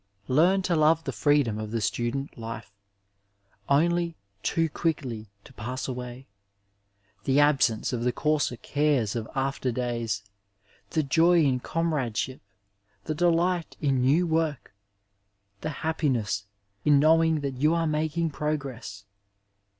[0.27, 2.71] Learn to love the freedom of the student life,
[3.69, 6.25] only too quickly to pass away;
[7.25, 10.23] the absence of the coarser cares of after days,
[10.89, 12.41] the joy in comradeship,
[13.03, 14.73] the delight in new work,
[15.61, 16.45] the happiness
[16.83, 19.05] in knowing that you are making progress.